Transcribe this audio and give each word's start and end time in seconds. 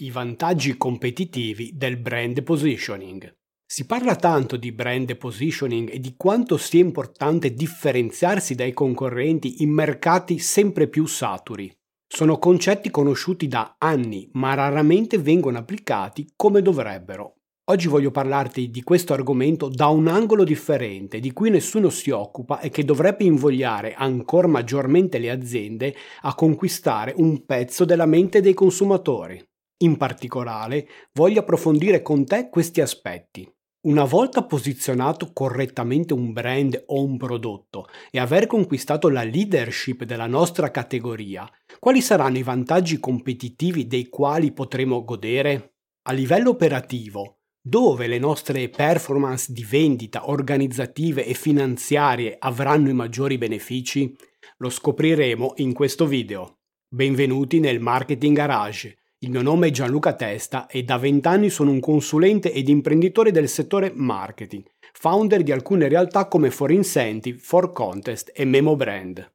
I 0.00 0.12
vantaggi 0.12 0.76
competitivi 0.76 1.72
del 1.74 1.96
brand 1.96 2.44
positioning. 2.44 3.34
Si 3.66 3.84
parla 3.84 4.14
tanto 4.14 4.56
di 4.56 4.70
brand 4.70 5.16
positioning 5.16 5.92
e 5.92 5.98
di 5.98 6.14
quanto 6.16 6.56
sia 6.56 6.78
importante 6.78 7.52
differenziarsi 7.52 8.54
dai 8.54 8.72
concorrenti 8.72 9.60
in 9.64 9.70
mercati 9.70 10.38
sempre 10.38 10.86
più 10.86 11.04
saturi. 11.06 11.76
Sono 12.06 12.38
concetti 12.38 12.90
conosciuti 12.90 13.48
da 13.48 13.74
anni, 13.76 14.28
ma 14.34 14.54
raramente 14.54 15.18
vengono 15.18 15.58
applicati 15.58 16.30
come 16.36 16.62
dovrebbero. 16.62 17.38
Oggi 17.64 17.88
voglio 17.88 18.12
parlarti 18.12 18.70
di 18.70 18.84
questo 18.84 19.14
argomento 19.14 19.68
da 19.68 19.88
un 19.88 20.06
angolo 20.06 20.44
differente, 20.44 21.18
di 21.18 21.32
cui 21.32 21.50
nessuno 21.50 21.88
si 21.90 22.10
occupa 22.10 22.60
e 22.60 22.68
che 22.68 22.84
dovrebbe 22.84 23.24
invogliare 23.24 23.94
ancora 23.94 24.46
maggiormente 24.46 25.18
le 25.18 25.30
aziende 25.30 25.92
a 26.20 26.36
conquistare 26.36 27.14
un 27.16 27.44
pezzo 27.44 27.84
della 27.84 28.06
mente 28.06 28.40
dei 28.40 28.54
consumatori. 28.54 29.44
In 29.80 29.96
particolare, 29.96 30.88
voglio 31.12 31.40
approfondire 31.40 32.02
con 32.02 32.24
te 32.24 32.48
questi 32.48 32.80
aspetti. 32.80 33.48
Una 33.86 34.02
volta 34.02 34.44
posizionato 34.44 35.30
correttamente 35.32 36.12
un 36.14 36.32
brand 36.32 36.82
o 36.86 37.04
un 37.04 37.16
prodotto 37.16 37.86
e 38.10 38.18
aver 38.18 38.48
conquistato 38.48 39.08
la 39.08 39.22
leadership 39.22 40.02
della 40.02 40.26
nostra 40.26 40.72
categoria, 40.72 41.48
quali 41.78 42.00
saranno 42.00 42.38
i 42.38 42.42
vantaggi 42.42 42.98
competitivi 42.98 43.86
dei 43.86 44.08
quali 44.08 44.52
potremo 44.52 45.04
godere? 45.04 45.74
A 46.08 46.12
livello 46.12 46.50
operativo, 46.50 47.42
dove 47.62 48.08
le 48.08 48.18
nostre 48.18 48.68
performance 48.68 49.52
di 49.52 49.62
vendita 49.62 50.28
organizzative 50.28 51.24
e 51.24 51.34
finanziarie 51.34 52.34
avranno 52.36 52.88
i 52.88 52.94
maggiori 52.94 53.38
benefici? 53.38 54.12
Lo 54.56 54.70
scopriremo 54.70 55.52
in 55.58 55.72
questo 55.72 56.04
video. 56.04 56.58
Benvenuti 56.92 57.60
nel 57.60 57.78
Marketing 57.78 58.34
Garage 58.34 58.96
il 59.20 59.30
mio 59.30 59.42
nome 59.42 59.66
è 59.66 59.70
Gianluca 59.72 60.14
Testa 60.14 60.68
e 60.68 60.84
da 60.84 60.96
vent'anni 60.96 61.50
sono 61.50 61.72
un 61.72 61.80
consulente 61.80 62.52
ed 62.52 62.68
imprenditore 62.68 63.32
del 63.32 63.48
settore 63.48 63.90
marketing, 63.92 64.62
founder 64.92 65.42
di 65.42 65.50
alcune 65.50 65.88
realtà 65.88 66.28
come 66.28 66.52
For 66.52 66.70
Incentive, 66.70 67.36
For 67.36 67.72
Contest 67.72 68.30
e 68.32 68.44
Memo 68.44 68.76
Brand. 68.76 69.32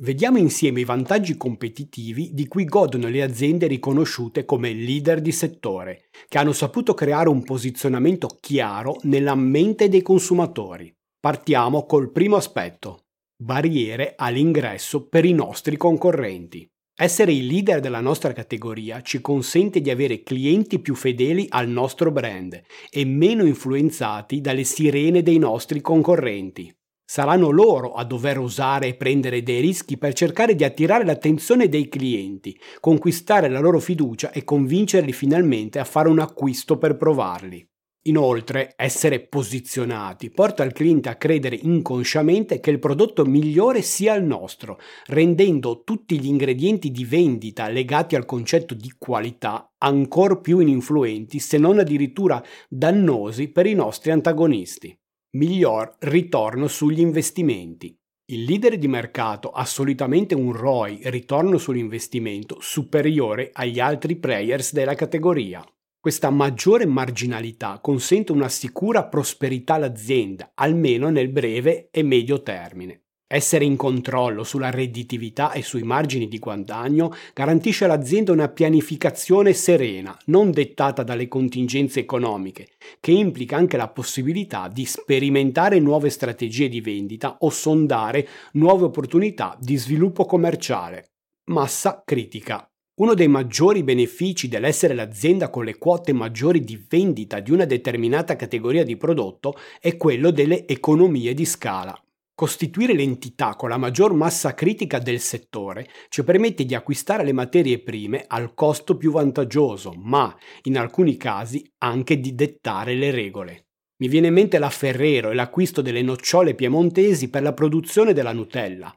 Vediamo 0.00 0.38
insieme 0.38 0.78
i 0.78 0.84
vantaggi 0.84 1.36
competitivi 1.36 2.30
di 2.32 2.46
cui 2.46 2.66
godono 2.66 3.08
le 3.08 3.24
aziende 3.24 3.66
riconosciute 3.66 4.44
come 4.44 4.72
leader 4.72 5.20
di 5.20 5.32
settore, 5.32 6.04
che 6.28 6.38
hanno 6.38 6.52
saputo 6.52 6.94
creare 6.94 7.28
un 7.28 7.42
posizionamento 7.42 8.28
chiaro 8.38 8.98
nella 9.02 9.34
mente 9.34 9.88
dei 9.88 10.02
consumatori. 10.02 10.94
Partiamo 11.18 11.84
col 11.84 12.12
primo 12.12 12.36
aspetto, 12.36 13.06
barriere 13.40 14.14
all'ingresso 14.16 15.06
per 15.06 15.24
i 15.24 15.32
nostri 15.32 15.76
concorrenti. 15.76 16.68
Essere 17.00 17.32
il 17.32 17.46
leader 17.46 17.78
della 17.78 18.00
nostra 18.00 18.32
categoria 18.32 19.00
ci 19.02 19.20
consente 19.20 19.80
di 19.80 19.90
avere 19.90 20.24
clienti 20.24 20.80
più 20.80 20.96
fedeli 20.96 21.46
al 21.50 21.68
nostro 21.68 22.10
brand 22.10 22.60
e 22.90 23.04
meno 23.04 23.46
influenzati 23.46 24.40
dalle 24.40 24.64
sirene 24.64 25.22
dei 25.22 25.38
nostri 25.38 25.80
concorrenti. 25.80 26.74
Saranno 27.04 27.50
loro 27.50 27.92
a 27.92 28.04
dover 28.04 28.40
osare 28.40 28.88
e 28.88 28.94
prendere 28.96 29.44
dei 29.44 29.60
rischi 29.60 29.96
per 29.96 30.14
cercare 30.14 30.56
di 30.56 30.64
attirare 30.64 31.04
l'attenzione 31.04 31.68
dei 31.68 31.88
clienti, 31.88 32.58
conquistare 32.80 33.48
la 33.48 33.60
loro 33.60 33.78
fiducia 33.78 34.32
e 34.32 34.42
convincerli 34.42 35.12
finalmente 35.12 35.78
a 35.78 35.84
fare 35.84 36.08
un 36.08 36.18
acquisto 36.18 36.76
per 36.76 36.96
provarli. 36.96 37.64
Inoltre, 38.02 38.72
essere 38.76 39.20
posizionati 39.20 40.30
porta 40.30 40.62
il 40.62 40.72
cliente 40.72 41.08
a 41.08 41.16
credere 41.16 41.56
inconsciamente 41.56 42.60
che 42.60 42.70
il 42.70 42.78
prodotto 42.78 43.24
migliore 43.26 43.82
sia 43.82 44.14
il 44.14 44.24
nostro, 44.24 44.78
rendendo 45.06 45.82
tutti 45.82 46.18
gli 46.18 46.26
ingredienti 46.26 46.90
di 46.90 47.04
vendita 47.04 47.68
legati 47.68 48.14
al 48.14 48.24
concetto 48.24 48.74
di 48.74 48.94
qualità 48.96 49.74
ancora 49.78 50.36
più 50.36 50.60
ininfluenti, 50.60 51.38
se 51.38 51.58
non 51.58 51.78
addirittura 51.78 52.42
dannosi 52.68 53.48
per 53.48 53.66
i 53.66 53.74
nostri 53.74 54.10
antagonisti. 54.10 54.96
Miglior 55.32 55.96
ritorno 55.98 56.68
sugli 56.68 57.00
investimenti. 57.00 57.94
Il 58.30 58.44
leader 58.44 58.78
di 58.78 58.88
mercato 58.88 59.50
ha 59.50 59.64
solitamente 59.64 60.34
un 60.34 60.52
ROI, 60.52 61.00
ritorno 61.04 61.58
sull'investimento, 61.58 62.58
superiore 62.60 63.50
agli 63.52 63.80
altri 63.80 64.16
players 64.16 64.72
della 64.72 64.94
categoria. 64.94 65.62
Questa 66.00 66.30
maggiore 66.30 66.86
marginalità 66.86 67.80
consente 67.80 68.30
una 68.30 68.48
sicura 68.48 69.06
prosperità 69.06 69.74
all'azienda, 69.74 70.52
almeno 70.54 71.10
nel 71.10 71.28
breve 71.28 71.88
e 71.90 72.04
medio 72.04 72.40
termine. 72.40 73.02
Essere 73.26 73.64
in 73.64 73.74
controllo 73.74 74.44
sulla 74.44 74.70
redditività 74.70 75.50
e 75.50 75.60
sui 75.60 75.82
margini 75.82 76.28
di 76.28 76.38
guadagno 76.38 77.12
garantisce 77.34 77.84
all'azienda 77.84 78.30
una 78.30 78.48
pianificazione 78.48 79.52
serena, 79.52 80.16
non 80.26 80.52
dettata 80.52 81.02
dalle 81.02 81.26
contingenze 81.26 81.98
economiche, 81.98 82.68
che 83.00 83.10
implica 83.10 83.56
anche 83.56 83.76
la 83.76 83.88
possibilità 83.88 84.68
di 84.68 84.86
sperimentare 84.86 85.80
nuove 85.80 86.10
strategie 86.10 86.68
di 86.68 86.80
vendita 86.80 87.38
o 87.40 87.50
sondare 87.50 88.26
nuove 88.52 88.84
opportunità 88.84 89.58
di 89.60 89.76
sviluppo 89.76 90.26
commerciale. 90.26 91.10
Massa 91.50 92.02
critica. 92.04 92.70
Uno 92.98 93.14
dei 93.14 93.28
maggiori 93.28 93.84
benefici 93.84 94.48
dell'essere 94.48 94.92
l'azienda 94.92 95.50
con 95.50 95.64
le 95.64 95.78
quote 95.78 96.12
maggiori 96.12 96.64
di 96.64 96.84
vendita 96.88 97.38
di 97.38 97.52
una 97.52 97.64
determinata 97.64 98.34
categoria 98.34 98.82
di 98.82 98.96
prodotto 98.96 99.54
è 99.80 99.96
quello 99.96 100.32
delle 100.32 100.66
economie 100.66 101.32
di 101.32 101.44
scala. 101.44 101.96
Costituire 102.34 102.94
l'entità 102.94 103.54
con 103.54 103.68
la 103.68 103.76
maggior 103.76 104.14
massa 104.14 104.52
critica 104.54 104.98
del 104.98 105.20
settore 105.20 105.88
ci 106.08 106.24
permette 106.24 106.64
di 106.64 106.74
acquistare 106.74 107.22
le 107.22 107.32
materie 107.32 107.78
prime 107.78 108.24
al 108.26 108.52
costo 108.54 108.96
più 108.96 109.12
vantaggioso, 109.12 109.92
ma 109.96 110.36
in 110.62 110.76
alcuni 110.76 111.16
casi 111.16 111.64
anche 111.78 112.18
di 112.18 112.34
dettare 112.34 112.94
le 112.94 113.12
regole. 113.12 113.66
Mi 113.98 114.08
viene 114.08 114.26
in 114.26 114.34
mente 114.34 114.58
la 114.58 114.70
Ferrero 114.70 115.30
e 115.30 115.34
l'acquisto 115.34 115.82
delle 115.82 116.02
nocciole 116.02 116.56
piemontesi 116.56 117.30
per 117.30 117.42
la 117.42 117.52
produzione 117.52 118.12
della 118.12 118.32
Nutella, 118.32 118.92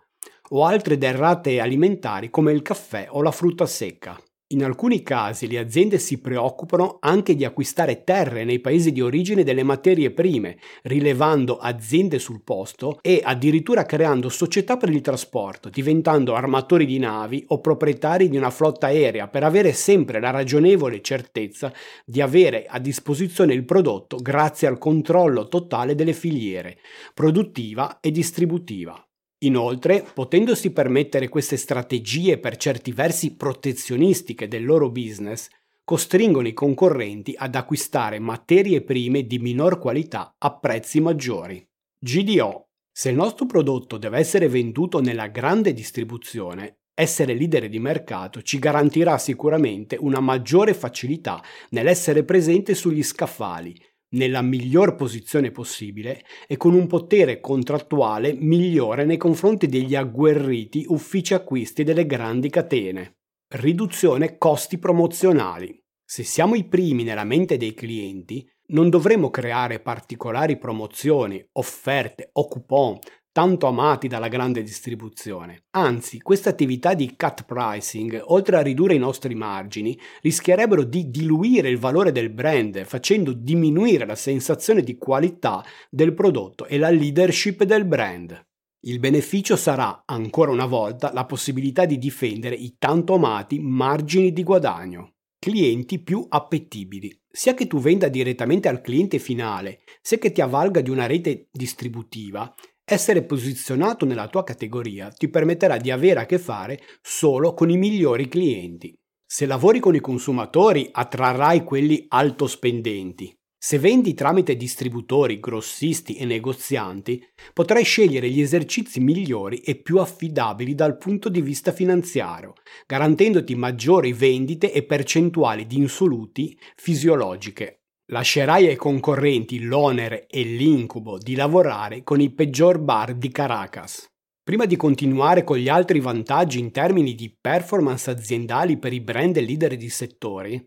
o 0.53 0.65
altre 0.65 0.97
derrate 0.97 1.59
alimentari 1.59 2.29
come 2.29 2.51
il 2.51 2.61
caffè 2.61 3.07
o 3.09 3.21
la 3.21 3.31
frutta 3.31 3.65
secca. 3.65 4.19
In 4.51 4.65
alcuni 4.65 5.01
casi 5.01 5.47
le 5.47 5.59
aziende 5.59 5.97
si 5.97 6.19
preoccupano 6.19 6.97
anche 6.99 7.35
di 7.35 7.45
acquistare 7.45 8.03
terre 8.03 8.43
nei 8.43 8.59
paesi 8.59 8.91
di 8.91 8.99
origine 8.99 9.43
delle 9.43 9.63
materie 9.63 10.11
prime, 10.11 10.57
rilevando 10.83 11.57
aziende 11.57 12.19
sul 12.19 12.41
posto 12.43 12.99
e 13.01 13.21
addirittura 13.23 13.85
creando 13.85 14.27
società 14.27 14.75
per 14.75 14.89
il 14.89 14.99
trasporto, 14.99 15.69
diventando 15.69 16.35
armatori 16.35 16.85
di 16.85 16.99
navi 16.99 17.45
o 17.47 17.61
proprietari 17.61 18.27
di 18.27 18.35
una 18.35 18.49
flotta 18.49 18.87
aerea 18.87 19.29
per 19.29 19.45
avere 19.45 19.71
sempre 19.71 20.19
la 20.19 20.31
ragionevole 20.31 21.01
certezza 21.01 21.71
di 22.05 22.19
avere 22.19 22.65
a 22.67 22.77
disposizione 22.77 23.53
il 23.53 23.63
prodotto 23.63 24.17
grazie 24.17 24.67
al 24.67 24.77
controllo 24.77 25.47
totale 25.47 25.95
delle 25.95 26.13
filiere, 26.13 26.77
produttiva 27.13 28.01
e 28.01 28.11
distributiva. 28.11 29.01
Inoltre, 29.43 30.05
potendosi 30.13 30.71
permettere 30.71 31.27
queste 31.27 31.57
strategie 31.57 32.37
per 32.37 32.57
certi 32.57 32.91
versi 32.91 33.35
protezionistiche 33.35 34.47
del 34.47 34.63
loro 34.63 34.91
business, 34.91 35.47
costringono 35.83 36.47
i 36.47 36.53
concorrenti 36.53 37.33
ad 37.35 37.55
acquistare 37.55 38.19
materie 38.19 38.83
prime 38.83 39.25
di 39.25 39.39
minor 39.39 39.79
qualità 39.79 40.35
a 40.37 40.55
prezzi 40.55 41.01
maggiori. 41.01 41.67
GDO. 41.97 42.67
Se 42.91 43.09
il 43.09 43.15
nostro 43.15 43.45
prodotto 43.47 43.97
deve 43.97 44.19
essere 44.19 44.47
venduto 44.47 44.99
nella 44.99 45.27
grande 45.27 45.73
distribuzione, 45.73 46.81
essere 46.93 47.33
leader 47.33 47.67
di 47.67 47.79
mercato 47.79 48.43
ci 48.43 48.59
garantirà 48.59 49.17
sicuramente 49.17 49.97
una 49.99 50.19
maggiore 50.19 50.75
facilità 50.75 51.41
nell'essere 51.69 52.23
presente 52.23 52.75
sugli 52.75 53.01
scaffali, 53.01 53.75
nella 54.11 54.41
miglior 54.41 54.95
posizione 54.95 55.51
possibile 55.51 56.23
e 56.47 56.57
con 56.57 56.73
un 56.73 56.87
potere 56.87 57.39
contrattuale 57.39 58.33
migliore 58.33 59.05
nei 59.05 59.17
confronti 59.17 59.67
degli 59.67 59.95
agguerriti 59.95 60.85
uffici 60.87 61.33
acquisti 61.33 61.83
delle 61.83 62.05
grandi 62.05 62.49
catene. 62.49 63.17
Riduzione 63.47 64.37
costi 64.37 64.77
promozionali. 64.77 65.77
Se 66.03 66.23
siamo 66.23 66.55
i 66.55 66.67
primi 66.67 67.03
nella 67.03 67.23
mente 67.23 67.57
dei 67.57 67.73
clienti, 67.73 68.45
non 68.67 68.89
dovremo 68.89 69.29
creare 69.29 69.79
particolari 69.79 70.57
promozioni, 70.57 71.45
offerte 71.53 72.29
o 72.33 72.47
coupon 72.47 72.97
tanto 73.31 73.67
amati 73.67 74.07
dalla 74.07 74.27
grande 74.27 74.61
distribuzione. 74.61 75.63
Anzi, 75.71 76.21
queste 76.21 76.49
attività 76.49 76.93
di 76.93 77.15
cut 77.15 77.45
pricing, 77.45 78.21
oltre 78.25 78.57
a 78.57 78.61
ridurre 78.61 78.95
i 78.95 78.99
nostri 78.99 79.35
margini, 79.35 79.97
rischierebbero 80.21 80.83
di 80.83 81.09
diluire 81.09 81.69
il 81.69 81.77
valore 81.77 82.11
del 82.11 82.29
brand, 82.29 82.83
facendo 82.83 83.33
diminuire 83.33 84.05
la 84.05 84.15
sensazione 84.15 84.81
di 84.81 84.97
qualità 84.97 85.63
del 85.89 86.13
prodotto 86.13 86.65
e 86.65 86.77
la 86.77 86.89
leadership 86.89 87.63
del 87.63 87.85
brand. 87.85 88.45
Il 88.83 88.99
beneficio 88.99 89.55
sarà, 89.55 90.03
ancora 90.05 90.51
una 90.51 90.65
volta, 90.65 91.13
la 91.13 91.25
possibilità 91.25 91.85
di 91.85 91.99
difendere 91.99 92.55
i 92.55 92.77
tanto 92.79 93.13
amati 93.13 93.59
margini 93.59 94.33
di 94.33 94.43
guadagno. 94.43 95.13
Clienti 95.37 95.99
più 95.99 96.25
appetibili. 96.27 97.15
Sia 97.29 97.53
che 97.53 97.67
tu 97.67 97.79
venda 97.79 98.09
direttamente 98.09 98.67
al 98.67 98.81
cliente 98.81 99.19
finale, 99.19 99.81
sia 100.01 100.17
che 100.17 100.31
ti 100.31 100.41
avvalga 100.41 100.81
di 100.81 100.89
una 100.89 101.05
rete 101.05 101.47
distributiva, 101.51 102.53
Essere 102.91 103.23
posizionato 103.23 104.03
nella 104.03 104.27
tua 104.27 104.43
categoria 104.43 105.11
ti 105.11 105.29
permetterà 105.29 105.77
di 105.77 105.91
avere 105.91 106.19
a 106.19 106.25
che 106.25 106.37
fare 106.37 106.81
solo 107.01 107.53
con 107.53 107.69
i 107.69 107.77
migliori 107.77 108.27
clienti. 108.27 108.93
Se 109.25 109.45
lavori 109.45 109.79
con 109.79 109.95
i 109.95 110.01
consumatori 110.01 110.89
attrarrai 110.91 111.63
quelli 111.63 112.03
alto 112.09 112.47
spendenti. 112.47 113.33
Se 113.57 113.79
vendi 113.79 114.13
tramite 114.13 114.57
distributori, 114.57 115.39
grossisti 115.39 116.15
e 116.17 116.25
negozianti, 116.25 117.23
potrai 117.53 117.85
scegliere 117.85 118.29
gli 118.29 118.41
esercizi 118.41 118.99
migliori 118.99 119.59
e 119.59 119.75
più 119.75 119.99
affidabili 119.99 120.75
dal 120.75 120.97
punto 120.97 121.29
di 121.29 121.41
vista 121.41 121.71
finanziario, 121.71 122.55
garantendoti 122.85 123.55
maggiori 123.55 124.11
vendite 124.11 124.73
e 124.73 124.83
percentuali 124.83 125.65
di 125.65 125.77
insoluti 125.77 126.59
fisiologiche 126.75 127.80
lascerai 128.11 128.67
ai 128.67 128.75
concorrenti 128.75 129.61
l'onere 129.61 130.27
e 130.27 130.43
l'incubo 130.43 131.17
di 131.17 131.33
lavorare 131.33 132.03
con 132.03 132.19
i 132.19 132.29
peggior 132.29 132.77
bar 132.77 133.15
di 133.15 133.29
Caracas. 133.29 134.05
Prima 134.43 134.65
di 134.65 134.75
continuare 134.75 135.43
con 135.43 135.57
gli 135.57 135.69
altri 135.69 136.01
vantaggi 136.01 136.59
in 136.59 136.71
termini 136.71 137.15
di 137.15 137.33
performance 137.39 138.09
aziendali 138.09 138.77
per 138.77 138.91
i 138.91 138.99
brand 138.99 139.37
e 139.37 139.41
leader 139.41 139.77
di 139.77 139.89
settori, 139.89 140.61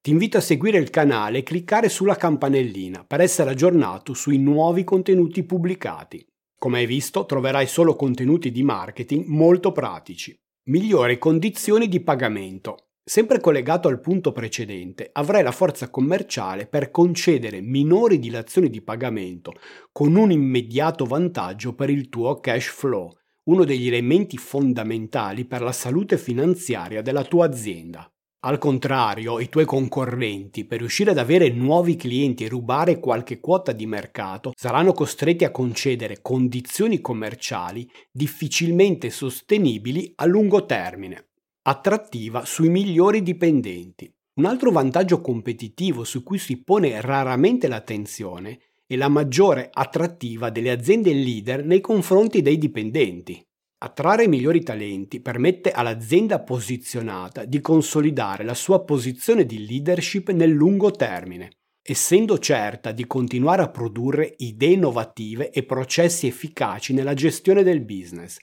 ti 0.00 0.10
invito 0.10 0.38
a 0.38 0.40
seguire 0.40 0.78
il 0.78 0.90
canale 0.90 1.38
e 1.38 1.42
cliccare 1.42 1.88
sulla 1.88 2.14
campanellina 2.14 3.04
per 3.04 3.20
essere 3.20 3.50
aggiornato 3.50 4.14
sui 4.14 4.38
nuovi 4.38 4.84
contenuti 4.84 5.42
pubblicati. 5.42 6.24
Come 6.56 6.78
hai 6.78 6.86
visto, 6.86 7.26
troverai 7.26 7.66
solo 7.66 7.96
contenuti 7.96 8.52
di 8.52 8.62
marketing 8.62 9.24
molto 9.26 9.72
pratici. 9.72 10.34
Migliori 10.68 11.18
condizioni 11.18 11.88
di 11.88 12.00
pagamento, 12.00 12.83
Sempre 13.06 13.38
collegato 13.38 13.88
al 13.88 14.00
punto 14.00 14.32
precedente, 14.32 15.10
avrai 15.12 15.42
la 15.42 15.52
forza 15.52 15.90
commerciale 15.90 16.66
per 16.66 16.90
concedere 16.90 17.60
minori 17.60 18.18
dilazioni 18.18 18.70
di 18.70 18.80
pagamento 18.80 19.52
con 19.92 20.14
un 20.16 20.30
immediato 20.30 21.04
vantaggio 21.04 21.74
per 21.74 21.90
il 21.90 22.08
tuo 22.08 22.40
cash 22.40 22.68
flow, 22.68 23.12
uno 23.50 23.64
degli 23.64 23.88
elementi 23.88 24.38
fondamentali 24.38 25.44
per 25.44 25.60
la 25.60 25.72
salute 25.72 26.16
finanziaria 26.16 27.02
della 27.02 27.24
tua 27.24 27.44
azienda. 27.44 28.10
Al 28.46 28.56
contrario, 28.56 29.38
i 29.38 29.50
tuoi 29.50 29.66
concorrenti, 29.66 30.64
per 30.64 30.78
riuscire 30.78 31.10
ad 31.10 31.18
avere 31.18 31.50
nuovi 31.50 31.96
clienti 31.96 32.44
e 32.44 32.48
rubare 32.48 33.00
qualche 33.00 33.38
quota 33.38 33.72
di 33.72 33.84
mercato, 33.84 34.52
saranno 34.56 34.94
costretti 34.94 35.44
a 35.44 35.50
concedere 35.50 36.22
condizioni 36.22 37.02
commerciali 37.02 37.86
difficilmente 38.10 39.10
sostenibili 39.10 40.10
a 40.16 40.24
lungo 40.24 40.64
termine 40.64 41.26
attrattiva 41.66 42.44
sui 42.44 42.68
migliori 42.68 43.22
dipendenti. 43.22 44.12
Un 44.34 44.44
altro 44.44 44.70
vantaggio 44.70 45.22
competitivo 45.22 46.04
su 46.04 46.22
cui 46.22 46.36
si 46.36 46.62
pone 46.62 47.00
raramente 47.00 47.68
l'attenzione 47.68 48.58
è 48.86 48.96
la 48.96 49.08
maggiore 49.08 49.70
attrattiva 49.72 50.50
delle 50.50 50.70
aziende 50.70 51.14
leader 51.14 51.64
nei 51.64 51.80
confronti 51.80 52.42
dei 52.42 52.58
dipendenti. 52.58 53.42
Attrarre 53.78 54.24
i 54.24 54.28
migliori 54.28 54.62
talenti 54.62 55.20
permette 55.20 55.70
all'azienda 55.70 56.40
posizionata 56.40 57.46
di 57.46 57.62
consolidare 57.62 58.44
la 58.44 58.54
sua 58.54 58.84
posizione 58.84 59.46
di 59.46 59.66
leadership 59.66 60.32
nel 60.32 60.50
lungo 60.50 60.90
termine, 60.90 61.50
essendo 61.82 62.38
certa 62.38 62.92
di 62.92 63.06
continuare 63.06 63.62
a 63.62 63.70
produrre 63.70 64.34
idee 64.36 64.72
innovative 64.72 65.50
e 65.50 65.64
processi 65.64 66.26
efficaci 66.26 66.92
nella 66.92 67.14
gestione 67.14 67.62
del 67.62 67.80
business, 67.80 68.36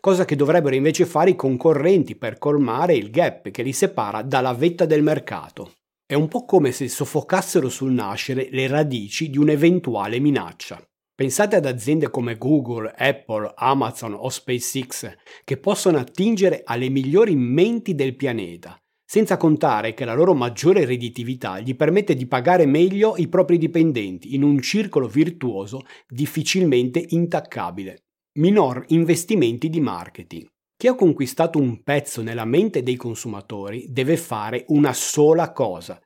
cosa 0.00 0.24
che 0.24 0.36
dovrebbero 0.36 0.74
invece 0.74 1.06
fare 1.06 1.30
i 1.30 1.36
concorrenti 1.36 2.16
per 2.16 2.38
colmare 2.38 2.94
il 2.94 3.10
gap 3.10 3.50
che 3.50 3.62
li 3.62 3.72
separa 3.72 4.22
dalla 4.22 4.54
vetta 4.54 4.86
del 4.86 5.02
mercato. 5.02 5.72
È 6.06 6.14
un 6.14 6.28
po' 6.28 6.44
come 6.44 6.72
se 6.72 6.88
soffocassero 6.88 7.68
sul 7.68 7.92
nascere 7.92 8.48
le 8.50 8.66
radici 8.66 9.28
di 9.28 9.38
un'eventuale 9.38 10.18
minaccia. 10.18 10.82
Pensate 11.14 11.56
ad 11.56 11.66
aziende 11.66 12.10
come 12.10 12.38
Google, 12.38 12.94
Apple, 12.96 13.52
Amazon 13.56 14.14
o 14.14 14.28
SpaceX 14.28 15.14
che 15.44 15.58
possono 15.58 15.98
attingere 15.98 16.62
alle 16.64 16.88
migliori 16.88 17.34
menti 17.34 17.94
del 17.94 18.14
pianeta, 18.14 18.80
senza 19.04 19.36
contare 19.36 19.94
che 19.94 20.04
la 20.04 20.14
loro 20.14 20.32
maggiore 20.32 20.84
redditività 20.84 21.58
gli 21.58 21.74
permette 21.74 22.14
di 22.14 22.26
pagare 22.26 22.66
meglio 22.66 23.16
i 23.16 23.26
propri 23.26 23.58
dipendenti 23.58 24.34
in 24.34 24.44
un 24.44 24.60
circolo 24.60 25.08
virtuoso 25.08 25.82
difficilmente 26.06 27.04
intaccabile 27.08 28.04
minor 28.38 28.84
investimenti 28.88 29.68
di 29.68 29.80
marketing. 29.80 30.46
Chi 30.76 30.86
ha 30.86 30.94
conquistato 30.94 31.58
un 31.58 31.82
pezzo 31.82 32.22
nella 32.22 32.44
mente 32.44 32.84
dei 32.84 32.94
consumatori 32.94 33.86
deve 33.88 34.16
fare 34.16 34.64
una 34.68 34.92
sola 34.92 35.50
cosa, 35.50 36.00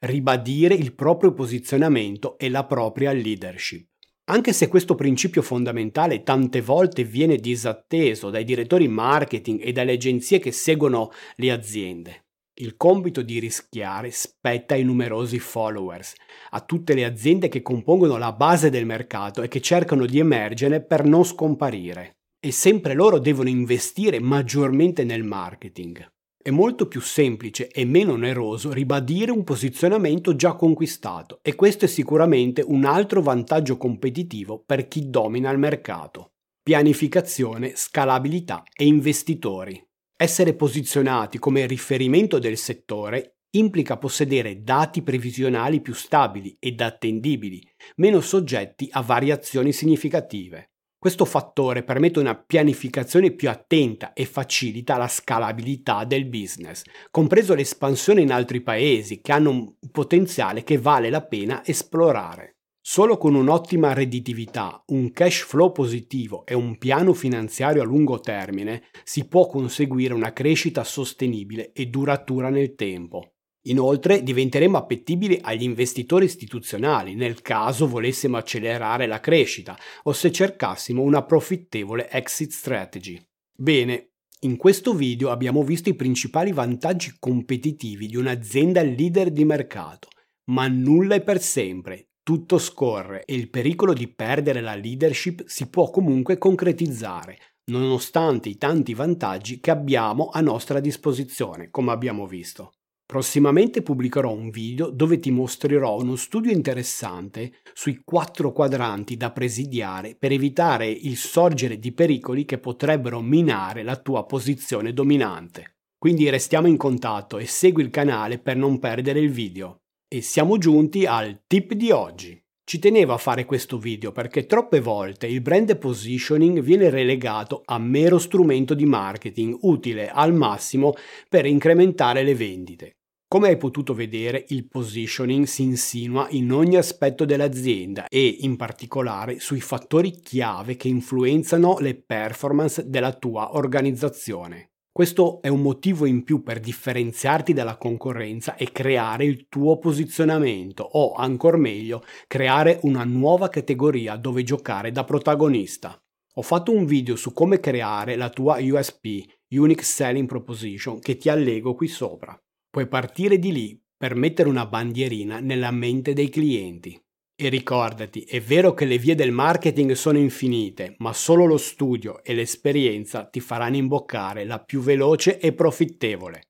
ribadire 0.00 0.74
il 0.74 0.92
proprio 0.92 1.32
posizionamento 1.32 2.36
e 2.36 2.48
la 2.48 2.64
propria 2.64 3.12
leadership. 3.12 3.86
Anche 4.24 4.52
se 4.52 4.66
questo 4.66 4.96
principio 4.96 5.40
fondamentale 5.40 6.24
tante 6.24 6.60
volte 6.60 7.04
viene 7.04 7.36
disatteso 7.36 8.28
dai 8.28 8.42
direttori 8.42 8.88
marketing 8.88 9.60
e 9.62 9.70
dalle 9.70 9.92
agenzie 9.92 10.40
che 10.40 10.50
seguono 10.50 11.10
le 11.36 11.52
aziende. 11.52 12.24
Il 12.60 12.76
compito 12.76 13.22
di 13.22 13.38
rischiare 13.38 14.10
spetta 14.10 14.74
ai 14.74 14.82
numerosi 14.82 15.38
followers, 15.38 16.14
a 16.50 16.60
tutte 16.60 16.92
le 16.92 17.04
aziende 17.04 17.48
che 17.48 17.62
compongono 17.62 18.16
la 18.16 18.32
base 18.32 18.68
del 18.68 18.84
mercato 18.84 19.42
e 19.42 19.48
che 19.48 19.60
cercano 19.60 20.06
di 20.06 20.18
emergere 20.18 20.82
per 20.82 21.04
non 21.04 21.22
scomparire. 21.22 22.16
E 22.40 22.50
sempre 22.50 22.94
loro 22.94 23.20
devono 23.20 23.48
investire 23.48 24.18
maggiormente 24.18 25.04
nel 25.04 25.22
marketing. 25.22 26.04
È 26.36 26.50
molto 26.50 26.88
più 26.88 27.00
semplice 27.00 27.68
e 27.68 27.84
meno 27.84 28.14
oneroso 28.14 28.72
ribadire 28.72 29.30
un 29.30 29.44
posizionamento 29.44 30.34
già 30.34 30.54
conquistato 30.54 31.38
e 31.42 31.54
questo 31.54 31.84
è 31.84 31.88
sicuramente 31.88 32.64
un 32.66 32.84
altro 32.84 33.22
vantaggio 33.22 33.76
competitivo 33.76 34.64
per 34.66 34.88
chi 34.88 35.10
domina 35.10 35.50
il 35.50 35.58
mercato. 35.58 36.32
Pianificazione, 36.60 37.76
scalabilità 37.76 38.64
e 38.74 38.84
investitori. 38.84 39.87
Essere 40.20 40.54
posizionati 40.54 41.38
come 41.38 41.64
riferimento 41.64 42.40
del 42.40 42.56
settore 42.56 43.36
implica 43.50 43.98
possedere 43.98 44.64
dati 44.64 45.02
previsionali 45.02 45.80
più 45.80 45.94
stabili 45.94 46.56
ed 46.58 46.80
attendibili, 46.80 47.62
meno 47.98 48.20
soggetti 48.20 48.88
a 48.90 49.00
variazioni 49.00 49.72
significative. 49.72 50.72
Questo 50.98 51.24
fattore 51.24 51.84
permette 51.84 52.18
una 52.18 52.34
pianificazione 52.34 53.30
più 53.30 53.48
attenta 53.48 54.12
e 54.12 54.24
facilita 54.24 54.96
la 54.96 55.06
scalabilità 55.06 56.04
del 56.04 56.26
business, 56.26 56.82
compreso 57.12 57.54
l'espansione 57.54 58.20
in 58.20 58.32
altri 58.32 58.60
paesi 58.60 59.20
che 59.20 59.30
hanno 59.30 59.50
un 59.50 59.72
potenziale 59.92 60.64
che 60.64 60.78
vale 60.78 61.10
la 61.10 61.22
pena 61.22 61.64
esplorare. 61.64 62.57
Solo 62.90 63.18
con 63.18 63.34
un'ottima 63.34 63.92
redditività, 63.92 64.82
un 64.86 65.12
cash 65.12 65.42
flow 65.42 65.72
positivo 65.72 66.46
e 66.46 66.54
un 66.54 66.78
piano 66.78 67.12
finanziario 67.12 67.82
a 67.82 67.84
lungo 67.84 68.18
termine 68.18 68.84
si 69.04 69.28
può 69.28 69.46
conseguire 69.46 70.14
una 70.14 70.32
crescita 70.32 70.84
sostenibile 70.84 71.72
e 71.72 71.88
duratura 71.88 72.48
nel 72.48 72.74
tempo. 72.76 73.34
Inoltre 73.66 74.22
diventeremo 74.22 74.78
appetibili 74.78 75.38
agli 75.42 75.64
investitori 75.64 76.24
istituzionali 76.24 77.14
nel 77.14 77.42
caso 77.42 77.86
volessimo 77.86 78.38
accelerare 78.38 79.06
la 79.06 79.20
crescita 79.20 79.76
o 80.04 80.14
se 80.14 80.32
cercassimo 80.32 81.02
una 81.02 81.22
profittevole 81.24 82.08
exit 82.10 82.52
strategy. 82.52 83.22
Bene, 83.54 84.12
in 84.40 84.56
questo 84.56 84.94
video 84.94 85.28
abbiamo 85.28 85.62
visto 85.62 85.90
i 85.90 85.94
principali 85.94 86.52
vantaggi 86.52 87.16
competitivi 87.18 88.06
di 88.06 88.16
un'azienda 88.16 88.80
leader 88.80 89.30
di 89.30 89.44
mercato, 89.44 90.08
ma 90.44 90.66
nulla 90.68 91.16
è 91.16 91.20
per 91.20 91.42
sempre, 91.42 92.08
tutto 92.28 92.58
scorre 92.58 93.24
e 93.24 93.34
il 93.34 93.48
pericolo 93.48 93.94
di 93.94 94.06
perdere 94.06 94.60
la 94.60 94.74
leadership 94.74 95.46
si 95.46 95.70
può 95.70 95.88
comunque 95.88 96.36
concretizzare, 96.36 97.38
nonostante 97.70 98.50
i 98.50 98.58
tanti 98.58 98.92
vantaggi 98.92 99.60
che 99.60 99.70
abbiamo 99.70 100.28
a 100.30 100.42
nostra 100.42 100.78
disposizione, 100.78 101.70
come 101.70 101.90
abbiamo 101.90 102.26
visto. 102.26 102.72
Prossimamente 103.06 103.80
pubblicherò 103.80 104.30
un 104.30 104.50
video 104.50 104.90
dove 104.90 105.18
ti 105.18 105.30
mostrerò 105.30 105.96
uno 105.96 106.16
studio 106.16 106.52
interessante 106.52 107.60
sui 107.72 108.02
quattro 108.04 108.52
quadranti 108.52 109.16
da 109.16 109.32
presidiare 109.32 110.14
per 110.14 110.30
evitare 110.30 110.86
il 110.90 111.16
sorgere 111.16 111.78
di 111.78 111.92
pericoli 111.92 112.44
che 112.44 112.58
potrebbero 112.58 113.22
minare 113.22 113.82
la 113.82 113.96
tua 113.96 114.26
posizione 114.26 114.92
dominante. 114.92 115.78
Quindi 115.96 116.28
restiamo 116.28 116.66
in 116.66 116.76
contatto 116.76 117.38
e 117.38 117.46
segui 117.46 117.84
il 117.84 117.88
canale 117.88 118.38
per 118.38 118.58
non 118.58 118.78
perdere 118.78 119.18
il 119.18 119.30
video. 119.30 119.78
E 120.10 120.22
siamo 120.22 120.56
giunti 120.56 121.04
al 121.04 121.42
tip 121.46 121.74
di 121.74 121.90
oggi. 121.90 122.42
Ci 122.64 122.78
tenevo 122.78 123.12
a 123.12 123.18
fare 123.18 123.44
questo 123.44 123.76
video 123.76 124.10
perché 124.10 124.46
troppe 124.46 124.80
volte 124.80 125.26
il 125.26 125.42
brand 125.42 125.76
positioning 125.76 126.62
viene 126.62 126.88
relegato 126.88 127.60
a 127.66 127.76
mero 127.78 128.18
strumento 128.18 128.72
di 128.72 128.86
marketing 128.86 129.58
utile 129.64 130.08
al 130.08 130.32
massimo 130.32 130.94
per 131.28 131.44
incrementare 131.44 132.22
le 132.22 132.34
vendite. 132.34 132.96
Come 133.28 133.48
hai 133.48 133.58
potuto 133.58 133.92
vedere, 133.92 134.46
il 134.48 134.66
positioning 134.66 135.44
si 135.44 135.64
insinua 135.64 136.26
in 136.30 136.52
ogni 136.52 136.76
aspetto 136.76 137.26
dell'azienda 137.26 138.06
e 138.08 138.38
in 138.40 138.56
particolare 138.56 139.40
sui 139.40 139.60
fattori 139.60 140.22
chiave 140.22 140.76
che 140.76 140.88
influenzano 140.88 141.76
le 141.80 141.94
performance 141.96 142.88
della 142.88 143.12
tua 143.12 143.54
organizzazione. 143.54 144.70
Questo 144.98 145.40
è 145.42 145.46
un 145.46 145.62
motivo 145.62 146.06
in 146.06 146.24
più 146.24 146.42
per 146.42 146.58
differenziarti 146.58 147.52
dalla 147.52 147.76
concorrenza 147.76 148.56
e 148.56 148.72
creare 148.72 149.26
il 149.26 149.46
tuo 149.48 149.78
posizionamento 149.78 150.82
o, 150.82 151.12
ancora 151.12 151.56
meglio, 151.56 152.02
creare 152.26 152.80
una 152.82 153.04
nuova 153.04 153.48
categoria 153.48 154.16
dove 154.16 154.42
giocare 154.42 154.90
da 154.90 155.04
protagonista. 155.04 155.96
Ho 156.34 156.42
fatto 156.42 156.72
un 156.72 156.84
video 156.84 157.14
su 157.14 157.32
come 157.32 157.60
creare 157.60 158.16
la 158.16 158.28
tua 158.28 158.58
USP, 158.60 159.24
Unique 159.50 159.84
Selling 159.84 160.26
Proposition, 160.26 160.98
che 160.98 161.16
ti 161.16 161.28
allego 161.28 161.76
qui 161.76 161.86
sopra. 161.86 162.36
Puoi 162.68 162.88
partire 162.88 163.38
di 163.38 163.52
lì 163.52 163.80
per 163.96 164.16
mettere 164.16 164.48
una 164.48 164.66
bandierina 164.66 165.38
nella 165.38 165.70
mente 165.70 166.12
dei 166.12 166.28
clienti. 166.28 167.00
E 167.40 167.48
ricordati, 167.50 168.22
è 168.22 168.40
vero 168.40 168.74
che 168.74 168.84
le 168.84 168.98
vie 168.98 169.14
del 169.14 169.30
marketing 169.30 169.92
sono 169.92 170.18
infinite, 170.18 170.96
ma 170.98 171.12
solo 171.12 171.44
lo 171.44 171.56
studio 171.56 172.20
e 172.24 172.34
l'esperienza 172.34 173.26
ti 173.26 173.38
faranno 173.38 173.76
imboccare 173.76 174.44
la 174.44 174.58
più 174.58 174.80
veloce 174.80 175.38
e 175.38 175.52
profittevole. 175.52 176.48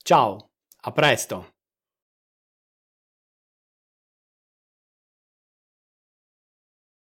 Ciao, 0.00 0.50
a 0.82 0.92
presto! 0.92 1.54